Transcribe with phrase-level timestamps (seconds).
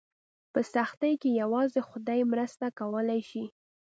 [0.53, 3.43] په سختۍ کې یوازې خدای مرسته کولی شي.